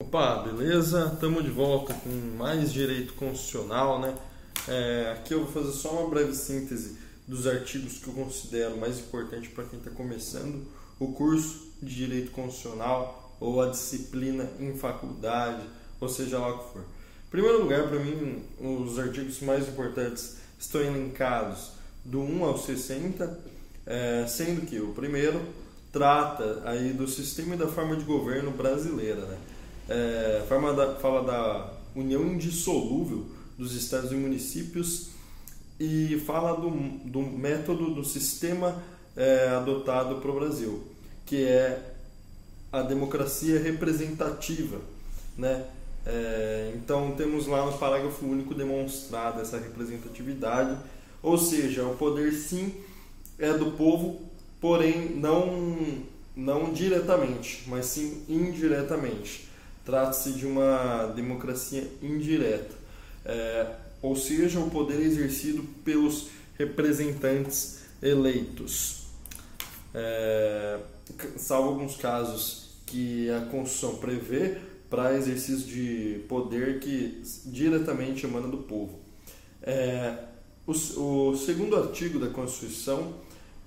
[0.00, 1.10] Opa, beleza?
[1.12, 4.14] Estamos de volta com mais direito constitucional, né?
[4.68, 9.00] É, aqui eu vou fazer só uma breve síntese dos artigos que eu considero mais
[9.00, 10.64] importantes para quem está começando
[11.00, 15.64] o curso de direito constitucional ou a disciplina em faculdade,
[16.00, 16.82] ou seja lá o que for.
[16.82, 21.72] Em primeiro lugar, para mim, os artigos mais importantes estão elencados
[22.04, 23.40] do 1 ao 60,
[23.84, 25.44] é, sendo que o primeiro
[25.90, 29.38] trata aí do sistema e da forma de governo brasileira, né?
[29.88, 35.08] É, forma da, fala da união indissolúvel dos estados e municípios
[35.80, 38.82] e fala do, do método do sistema
[39.16, 40.82] é, adotado para o Brasil,
[41.24, 41.94] que é
[42.70, 44.80] a democracia representativa,
[45.36, 45.64] né?
[46.06, 50.78] É, então temos lá no parágrafo único demonstrada essa representatividade,
[51.22, 52.72] ou seja, o poder sim
[53.38, 54.20] é do povo,
[54.60, 59.47] porém não não diretamente, mas sim indiretamente.
[59.88, 62.74] Trata-se de uma democracia indireta,
[63.24, 63.70] é,
[64.02, 69.04] ou seja, o poder é exercido pelos representantes eleitos.
[69.94, 70.78] É,
[71.38, 74.58] salvo alguns casos que a Constituição prevê
[74.90, 78.98] para exercício de poder que diretamente emana do povo.
[79.62, 80.18] É,
[80.66, 80.72] o,
[81.32, 83.14] o, segundo artigo da Constituição,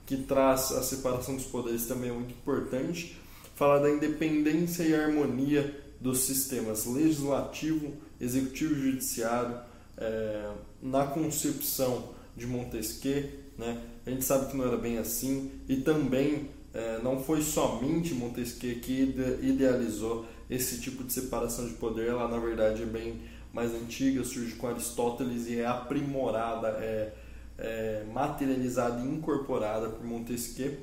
[0.05, 3.17] que traz a separação dos poderes também é muito importante,
[3.55, 9.55] fala da independência e harmonia dos sistemas legislativo, executivo e judiciário
[9.97, 13.29] é, na concepção de Montesquieu.
[13.57, 13.81] Né?
[14.05, 18.79] A gente sabe que não era bem assim e também é, não foi somente Montesquieu
[18.79, 23.21] que idealizou esse tipo de separação de poder, ela na verdade é bem
[23.53, 27.13] mais antiga, surge com Aristóteles e é aprimorada, é,
[27.57, 30.77] é materializada e incorporada por Montesquieu,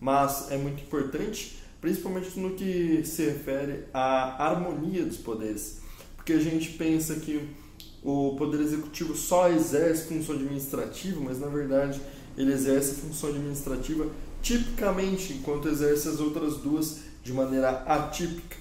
[0.00, 5.80] mas é muito importante, principalmente no que se refere à harmonia dos poderes,
[6.16, 7.46] porque a gente pensa que
[8.02, 12.00] o poder executivo só exerce função administrativa, mas na verdade
[12.38, 14.06] ele exerce função administrativa
[14.40, 18.56] tipicamente, enquanto exerce as outras duas de maneira atípica.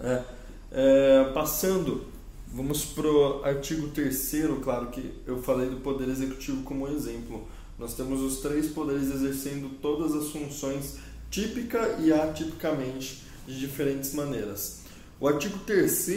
[0.00, 0.24] É,
[0.72, 2.06] é, passando,
[2.52, 4.32] vamos para o artigo 3
[4.64, 7.46] claro que eu falei do Poder Executivo como exemplo.
[7.78, 10.98] Nós temos os três poderes exercendo todas as funções
[11.30, 14.80] típica e atipicamente de diferentes maneiras.
[15.18, 16.08] O artigo 3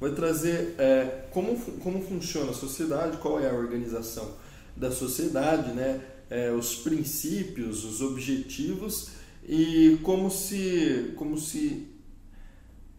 [0.00, 4.34] vai trazer é, como, como funciona a sociedade, qual é a organização
[4.76, 6.00] da sociedade, né?
[6.30, 9.10] é, os princípios, os objetivos
[9.46, 11.86] e como se, como se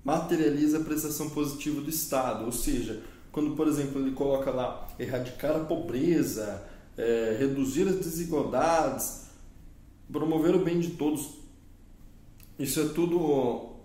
[0.03, 2.46] materializa a prestação positiva do Estado.
[2.46, 6.64] Ou seja, quando, por exemplo, ele coloca lá erradicar a pobreza,
[6.98, 9.28] é, reduzir as desigualdades,
[10.12, 11.39] promover o bem de todos.
[12.59, 13.78] Isso é tudo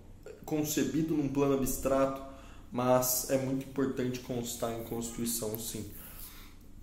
[0.44, 2.20] concebido num plano abstrato,
[2.72, 5.86] mas é muito importante constar em Constituição, sim.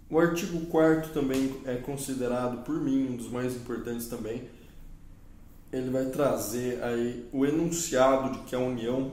[0.09, 4.44] O artigo 4 também é considerado por mim um dos mais importantes também.
[5.72, 9.12] Ele vai trazer aí o enunciado de que a União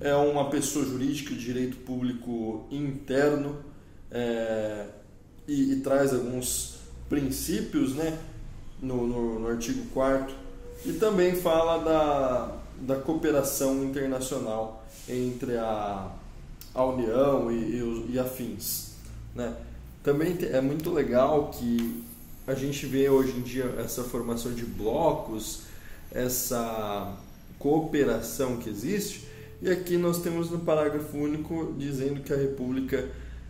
[0.00, 3.62] é uma pessoa jurídica de direito público interno
[4.10, 4.86] é,
[5.46, 8.18] e, e, traz alguns princípios né,
[8.80, 10.47] no, no, no artigo 4
[10.84, 16.10] e também fala da, da cooperação internacional entre a,
[16.74, 18.92] a União e, e, e afins.
[19.34, 19.54] Né?
[20.02, 22.04] Também é muito legal que
[22.46, 25.62] a gente vê hoje em dia essa formação de blocos,
[26.10, 27.14] essa
[27.58, 29.26] cooperação que existe,
[29.60, 33.08] e aqui nós temos no parágrafo único dizendo que a República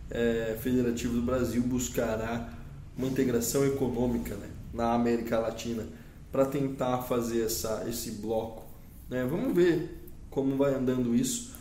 [0.09, 2.49] é, Federativa do Brasil buscará
[2.97, 5.85] uma integração econômica né, na América Latina
[6.31, 8.63] para tentar fazer essa, esse bloco.
[9.09, 9.25] Né?
[9.25, 9.97] Vamos ver
[10.29, 11.51] como vai andando isso.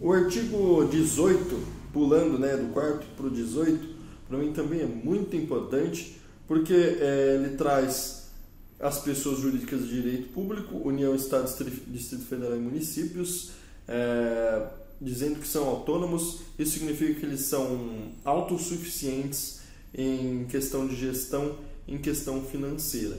[0.00, 3.88] O artigo 18 pulando né, do quarto para o 18,
[4.28, 6.16] para mim também é muito importante,
[6.46, 8.30] porque é, ele traz
[8.78, 11.46] as pessoas jurídicas de direito público, União, Estado,
[11.88, 13.50] Distrito Federal e municípios,
[13.86, 14.66] é,
[15.00, 19.60] dizendo que são autônomos, isso significa que eles são autossuficientes
[19.92, 21.56] em questão de gestão,
[21.90, 23.18] em questão financeira.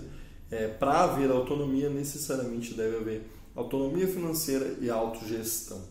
[0.49, 3.21] É, Para haver autonomia, necessariamente deve haver
[3.55, 5.81] autonomia financeira e autogestão.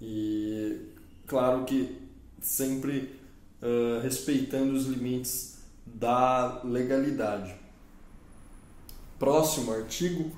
[0.00, 0.80] E
[1.26, 1.96] claro que
[2.40, 3.14] sempre
[3.62, 7.54] uh, respeitando os limites da legalidade.
[9.18, 10.30] Próximo artigo,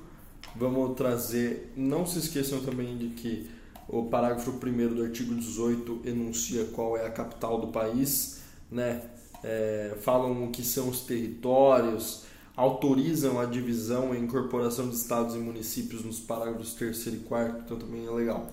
[0.56, 1.72] vamos trazer.
[1.76, 3.50] Não se esqueçam também de que
[3.88, 8.40] o parágrafo 1 do artigo 18 enuncia qual é a capital do país,
[8.70, 9.02] né?
[9.42, 12.24] É, falam o que são os territórios,
[12.56, 17.78] autorizam a divisão e incorporação de estados e municípios nos parágrafos 3 e 4, então
[17.78, 18.50] também é legal.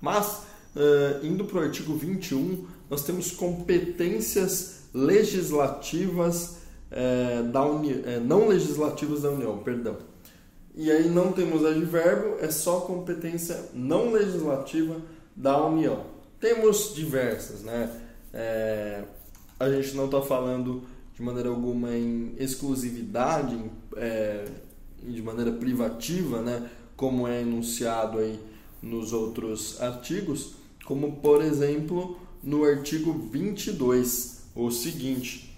[0.00, 0.44] Mas,
[0.76, 6.58] uh, indo para o artigo 21, nós temos competências legislativas
[6.92, 9.96] uh, da Uni uh, não legislativas da União, perdão.
[10.76, 15.00] E aí não temos advérbio, é só competência não legislativa
[15.34, 16.04] da União.
[16.38, 17.90] Temos diversas, né?
[18.32, 19.02] É,
[19.58, 20.82] a gente não está falando
[21.14, 24.46] de maneira alguma em exclusividade, em, é,
[25.02, 26.70] de maneira privativa, né?
[26.96, 28.38] Como é enunciado aí
[28.82, 35.48] nos outros artigos, como por exemplo no artigo 22, o seguinte.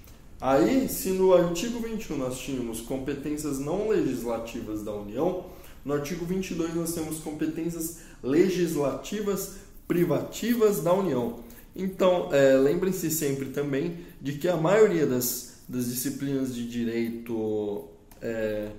[0.40, 5.44] Aí, se no artigo 21 nós tínhamos competências não legislativas da União,
[5.84, 9.56] no artigo 22 nós temos competências legislativas
[9.86, 11.40] privativas da União.
[11.74, 17.84] Então, é, lembrem-se sempre também de que a maioria das, das disciplinas de direito,
[18.20, 18.70] é,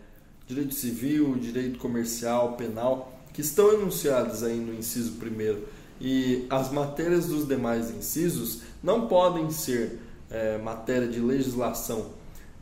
[0.45, 5.65] direito civil, direito comercial, penal, que estão enunciadas aí no inciso primeiro
[5.99, 9.99] e as matérias dos demais incisos não podem ser
[10.29, 12.11] é, matéria de legislação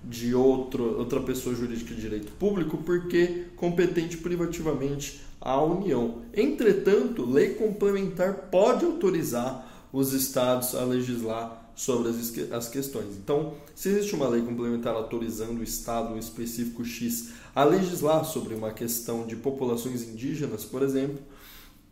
[0.03, 6.21] de outro, outra pessoa jurídica de direito público porque competente privativamente a União.
[6.33, 13.15] Entretanto, lei complementar pode autorizar os estados a legislar sobre as, as questões.
[13.15, 18.71] Então, se existe uma lei complementar autorizando o estado específico X a legislar sobre uma
[18.71, 21.19] questão de populações indígenas, por exemplo,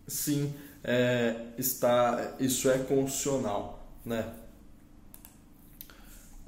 [0.06, 0.54] sim,
[0.84, 4.34] é, está, isso é constitucional, né?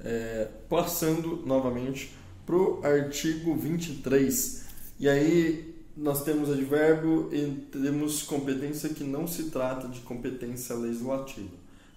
[0.02, 2.14] É, passando novamente
[2.46, 4.64] para o artigo 23.
[4.98, 11.50] E aí nós temos advérbio e temos competência que não se trata de competência legislativa.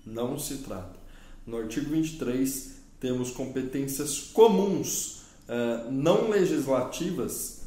[0.06, 1.00] Não se trata.
[1.46, 7.62] No artigo 23, temos competências comuns, eh, não legislativas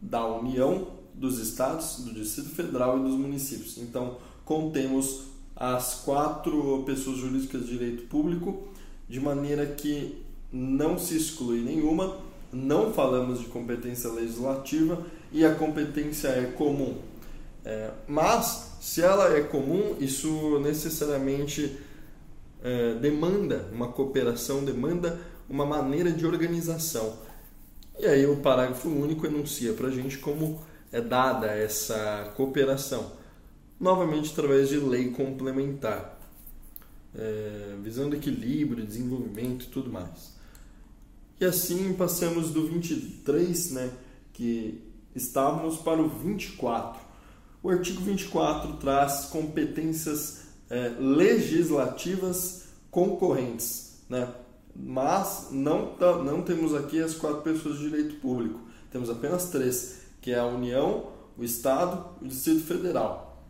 [0.00, 3.78] da União, dos Estados, do Distrito Federal e dos municípios.
[3.78, 5.22] Então, contemos
[5.54, 8.68] as quatro pessoas jurídicas de direito público,
[9.08, 10.22] de maneira que
[10.52, 12.16] não se exclui nenhuma,
[12.52, 16.98] não falamos de competência legislativa e a competência é comum.
[17.64, 21.78] É, mas, se ela é comum, isso necessariamente
[22.62, 27.18] é, demanda uma cooperação, demanda uma maneira de organização.
[27.98, 30.60] E aí o parágrafo único enuncia para a gente como
[30.92, 33.12] é dada essa cooperação,
[33.78, 36.18] novamente através de lei complementar,
[37.14, 40.36] é, visando equilíbrio, desenvolvimento e tudo mais.
[41.40, 43.90] E assim passamos do 23, né,
[44.32, 47.00] que estávamos para o 24.
[47.62, 54.32] O artigo 24 traz competências é, legislativas concorrentes, né?
[54.74, 58.60] mas não, não temos aqui as quatro pessoas de direito público,
[58.90, 63.44] temos apenas três, que é a União, o Estado e o Distrito Federal,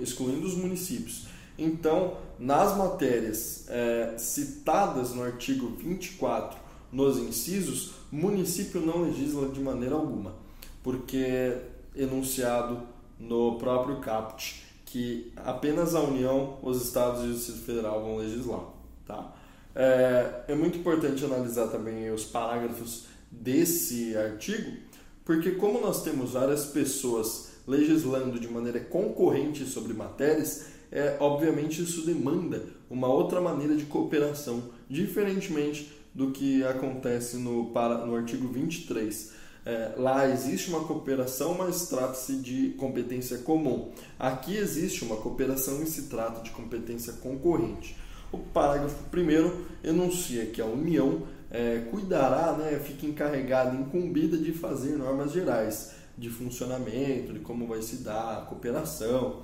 [0.00, 1.26] excluindo os municípios.
[1.58, 6.56] Então, nas matérias é, citadas no artigo 24,
[6.92, 10.47] nos incisos, município não legisla de maneira alguma
[10.82, 11.62] porque é
[11.96, 12.82] enunciado
[13.18, 18.64] no próprio caput que apenas a União, os Estados e o Distrito Federal vão legislar.
[19.06, 19.34] Tá?
[19.74, 24.78] É, é muito importante analisar também os parágrafos desse artigo,
[25.24, 32.06] porque como nós temos várias pessoas legislando de maneira concorrente sobre matérias, é, obviamente isso
[32.06, 39.32] demanda uma outra maneira de cooperação, diferentemente do que acontece no, para, no artigo 23
[39.68, 43.90] é, lá existe uma cooperação, mas trata-se de competência comum.
[44.18, 47.94] Aqui existe uma cooperação e se trata de competência concorrente.
[48.32, 51.20] O parágrafo primeiro enuncia que a União
[51.50, 57.82] é, cuidará, né, fica encarregada, incumbida de fazer normas gerais de funcionamento, de como vai
[57.82, 59.42] se dar a cooperação,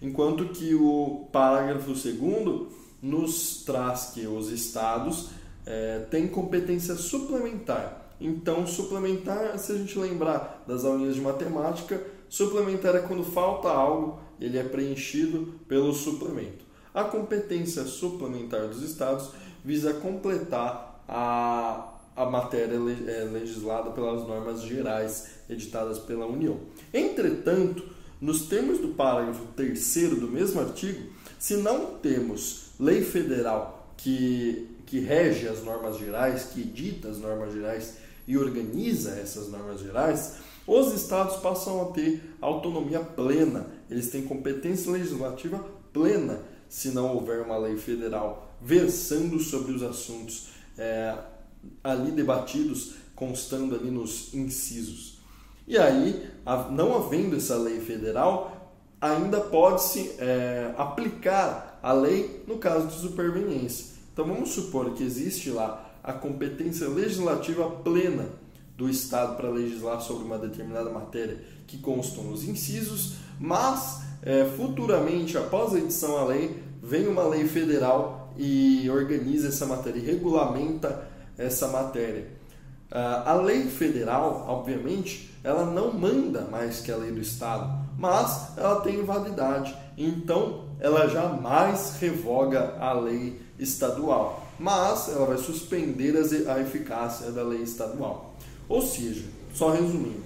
[0.00, 5.28] enquanto que o parágrafo segundo nos traz que os estados
[5.66, 12.94] é, têm competência suplementar então, suplementar, se a gente lembrar das aulinhas de matemática, suplementar
[12.96, 16.64] é quando falta algo, ele é preenchido pelo suplemento.
[16.94, 19.30] A competência suplementar dos estados
[19.64, 26.58] visa completar a, a matéria é, legislada pelas normas gerais editadas pela União.
[26.92, 27.84] Entretanto,
[28.20, 35.00] nos termos do parágrafo 3 do mesmo artigo, se não temos lei federal que, que
[35.00, 40.92] rege as normas gerais, que edita as normas gerais e organiza essas normas gerais, os
[40.92, 47.56] estados passam a ter autonomia plena, eles têm competência legislativa plena, se não houver uma
[47.56, 51.16] lei federal versando sobre os assuntos é,
[51.84, 55.18] ali debatidos constando ali nos incisos.
[55.66, 56.28] E aí,
[56.70, 63.96] não havendo essa lei federal, ainda pode-se é, aplicar a lei no caso de superveniência.
[64.12, 68.26] Então vamos supor que existe lá a competência legislativa plena
[68.76, 75.36] do Estado para legislar sobre uma determinada matéria que constam nos incisos, mas é, futuramente,
[75.36, 81.08] após a edição da lei, vem uma lei federal e organiza essa matéria e regulamenta
[81.36, 82.28] essa matéria.
[82.90, 88.80] A lei federal, obviamente, ela não manda mais que a lei do Estado, mas ela
[88.80, 89.76] tem validade.
[89.98, 96.14] Então, ela jamais revoga a lei estadual, mas ela vai suspender
[96.48, 98.34] a eficácia da lei estadual.
[98.68, 100.24] Ou seja, só resumindo,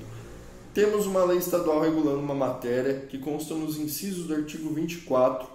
[0.73, 5.47] temos uma lei estadual regulando uma matéria que consta nos incisos do artigo 24,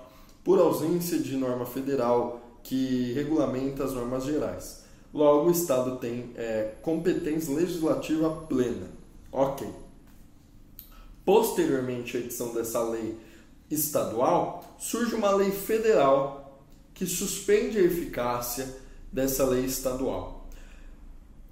[0.44, 4.84] por ausência de norma federal que regulamenta as normas gerais.
[5.14, 8.90] Logo, o Estado tem é, competência legislativa plena.
[9.32, 9.68] Ok.
[11.24, 13.18] Posteriormente à edição dessa lei
[13.72, 16.45] estadual, surge uma lei federal
[16.96, 18.68] que suspende a eficácia
[19.12, 20.48] dessa lei estadual.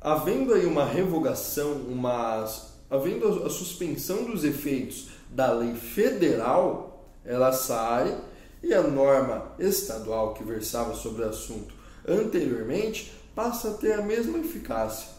[0.02, 2.50] Havendo aí uma revogação, uma,
[2.90, 8.20] havendo a suspensão dos efeitos da lei federal, ela sai
[8.64, 11.76] e a norma estadual que versava sobre o assunto
[12.08, 15.10] anteriormente passa a ter a mesma eficácia.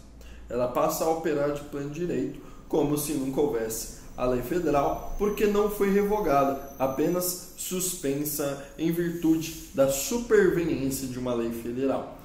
[0.49, 5.47] Ela passa a operar de pleno direito, como se nunca houvesse a lei federal, porque
[5.47, 12.19] não foi revogada, apenas suspensa em virtude da superveniência de uma lei federal.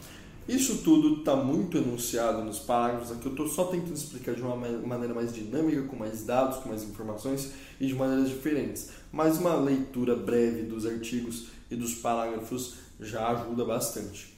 [0.48, 4.56] Isso tudo está muito enunciado nos parágrafos, aqui eu estou só tentando explicar de uma
[4.56, 8.90] maneira mais dinâmica, com mais dados, com mais informações e de maneiras diferentes.
[9.12, 14.34] Mas uma leitura breve dos artigos e dos parágrafos já ajuda bastante.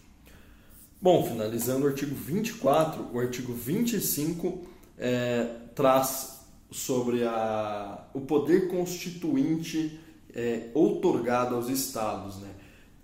[1.01, 4.65] Bom, finalizando o artigo 24, o artigo 25
[4.98, 6.40] é, traz
[6.72, 10.00] sobre a, o poder constituinte
[10.34, 12.38] é, outorgado aos estados.
[12.38, 12.50] Né?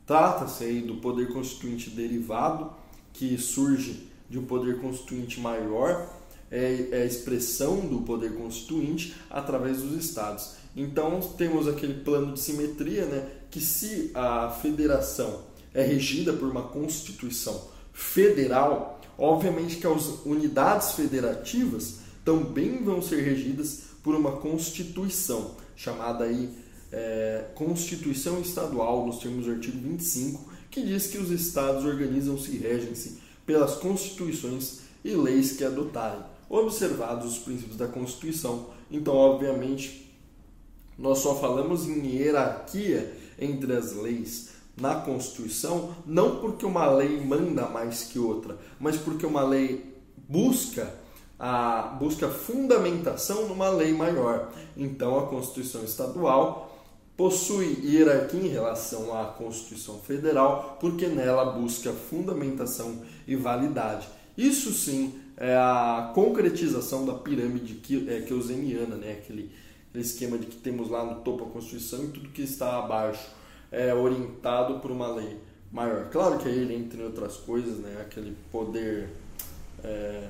[0.05, 2.71] Trata-se aí do poder constituinte derivado,
[3.11, 6.07] que surge de um poder constituinte maior,
[6.49, 10.55] é, é a expressão do poder constituinte através dos estados.
[10.75, 15.41] Então temos aquele plano de simetria, né, que se a federação
[15.73, 23.83] é regida por uma constituição federal, obviamente que as unidades federativas também vão ser regidas
[24.03, 26.49] por uma constituição, chamada aí
[26.91, 32.57] é, Constituição Estadual, nos termos do artigo 25, que diz que os estados organizam-se e
[32.57, 36.19] regem-se pelas constituições e leis que adotarem,
[36.49, 38.71] observados os princípios da Constituição.
[38.91, 40.13] Então, obviamente,
[40.99, 47.69] nós só falamos em hierarquia entre as leis, na Constituição, não porque uma lei manda
[47.69, 49.95] mais que outra, mas porque uma lei
[50.27, 51.06] busca
[51.39, 54.51] a busca fundamentação numa lei maior.
[54.75, 56.67] Então a Constituição estadual
[57.15, 64.07] possui hierarquia em relação à Constituição federal, porque nela busca fundamentação e validade.
[64.37, 69.13] Isso sim é a concretização da pirâmide é, keuseniana, né?
[69.13, 69.51] aquele,
[69.89, 73.29] aquele esquema de que temos lá no topo a Constituição e tudo que está abaixo
[73.71, 75.37] é orientado por uma lei
[75.71, 76.09] maior.
[76.09, 79.09] Claro que ele, entre outras coisas, né, aquele poder
[79.83, 80.27] é,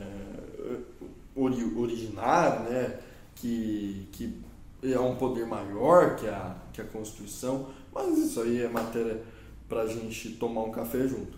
[1.36, 3.00] ori originário, né,
[3.36, 4.38] que, que
[4.84, 9.22] é um poder maior que a, que a Constituição, mas isso aí é matéria
[9.68, 11.38] para a gente tomar um café junto.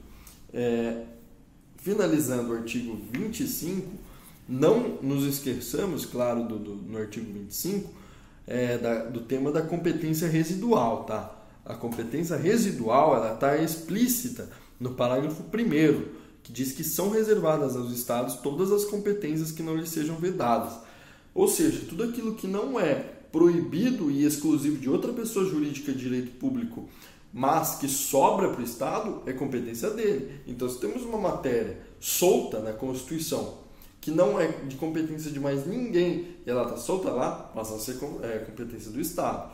[0.53, 1.03] É,
[1.77, 3.87] finalizando o artigo 25,
[4.47, 7.93] não nos esqueçamos, claro, do, do no artigo 25,
[8.47, 11.39] é, da, do tema da competência residual, tá?
[11.69, 17.91] a competência residual ela está explícita no parágrafo 1 que diz que são reservadas aos
[17.91, 20.73] estados todas as competências que não lhes sejam vedadas.
[21.33, 22.95] Ou seja, tudo aquilo que não é
[23.31, 26.89] proibido e exclusivo de outra pessoa jurídica de direito público,
[27.31, 30.41] mas que sobra para o Estado, é competência dele.
[30.47, 33.59] Então, se temos uma matéria solta na Constituição,
[34.01, 37.79] que não é de competência de mais ninguém, e ela está solta lá, passa a
[37.79, 39.51] ser é, competência do Estado.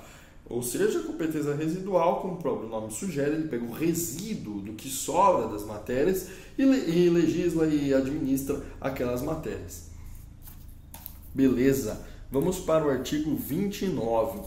[0.48, 4.74] Ou seja, a competência residual, como o próprio nome sugere, ele pega o resíduo do
[4.74, 9.90] que sobra das matérias e, e legisla e administra aquelas matérias.
[11.34, 14.40] Beleza, vamos para o artigo 29.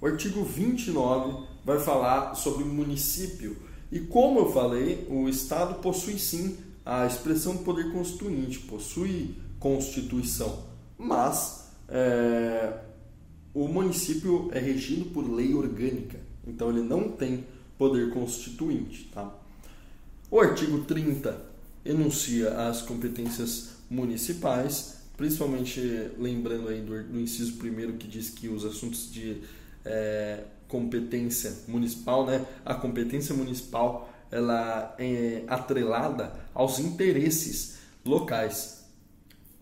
[0.00, 3.56] O artigo 29 vai falar sobre o município.
[3.90, 10.64] E como eu falei, o Estado possui sim a expressão poder constituinte, possui constituição,
[10.96, 12.67] mas é,
[13.54, 17.44] o município é regido por lei orgânica, então ele não tem
[17.76, 19.10] poder constituinte.
[19.12, 19.34] Tá?
[20.30, 21.40] O artigo 30
[21.84, 25.80] enuncia as competências municipais, principalmente
[26.18, 29.42] lembrando aí do, do inciso primeiro que diz que os assuntos de
[29.84, 38.77] é, competência municipal, né, a competência municipal ela é atrelada aos interesses locais.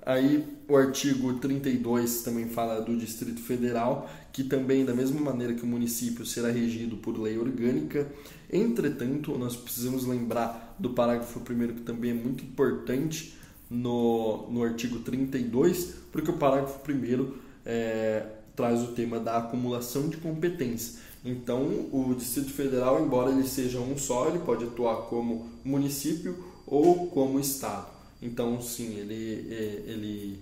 [0.06, 5.64] Aí o artigo 32 também fala do Distrito Federal, que também, da mesma maneira que
[5.64, 8.06] o município será regido por lei orgânica.
[8.48, 13.36] Entretanto, nós precisamos lembrar do parágrafo 1 que também é muito importante
[13.68, 17.32] no, no artigo 32, porque o parágrafo 1
[17.64, 21.00] é, traz o tema da acumulação de competência.
[21.24, 27.08] Então, o Distrito Federal, embora ele seja um só, ele pode atuar como município ou
[27.08, 27.95] como estado.
[28.26, 30.38] Então, sim, ele, é, ele,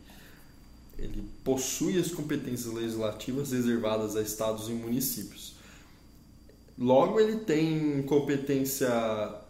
[0.99, 5.55] ele possui as competências legislativas reservadas a estados e municípios.
[6.79, 8.91] Logo, ele tem competência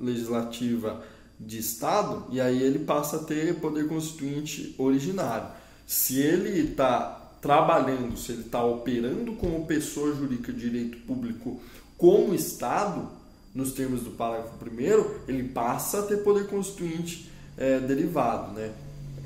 [0.01, 1.05] legislativa
[1.39, 5.49] de estado e aí ele passa a ter poder constituinte originário.
[5.87, 11.61] Se ele está trabalhando, se ele está operando como pessoa jurídica de direito público
[11.97, 13.09] como Estado,
[13.55, 18.73] nos termos do parágrafo 1, ele passa a ter poder constituinte é, derivado, né?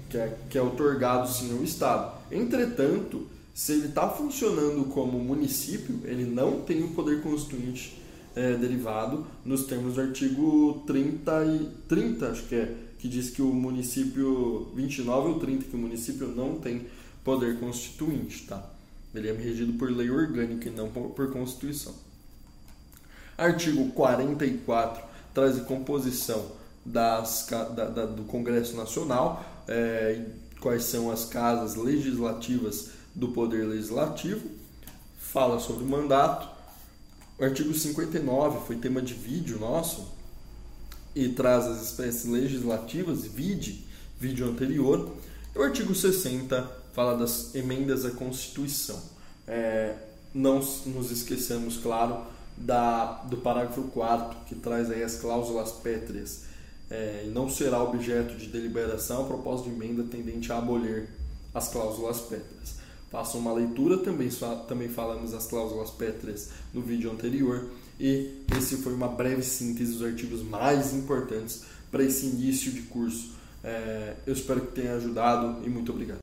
[0.09, 2.13] que, é, que é otorgado sim ao Estado.
[2.31, 7.99] Entretanto, se ele está funcionando como município, ele não tem o poder constituinte
[8.35, 13.43] é, derivado nos termos do artigo 30, e, 30, acho que é, que diz que
[13.43, 16.87] o município 29 ou 30, que o município não tem
[17.25, 18.65] poder constituinte, tá?
[19.15, 21.95] Ele é regido por lei orgânica e não por, Constituição.
[23.37, 26.53] Artigo 44 traz a composição
[26.92, 30.23] das, da, da, do Congresso Nacional, é,
[30.61, 34.49] quais são as casas legislativas do Poder Legislativo,
[35.18, 36.49] fala sobre o mandato.
[37.38, 40.09] O artigo 59 foi tema de vídeo nosso
[41.14, 43.85] e traz as espécies legislativas, vide,
[44.18, 45.12] vídeo anterior.
[45.54, 49.00] E o artigo 60 fala das emendas à Constituição.
[49.47, 49.95] É,
[50.35, 52.25] não nos esqueçamos, claro,
[52.57, 56.48] da, do parágrafo 4 que traz aí as cláusulas pétreas
[56.90, 61.09] é, e não será objeto de deliberação a propósito de emenda tendente a abolir
[61.55, 62.79] as cláusulas pétreas.
[63.11, 64.29] Façam uma leitura, também,
[64.68, 70.03] também falamos das cláusulas pétreas no vídeo anterior e esse foi uma breve síntese dos
[70.03, 73.33] artigos mais importantes para esse início de curso.
[73.62, 76.16] É, eu espero que tenha ajudado e muito obrigado.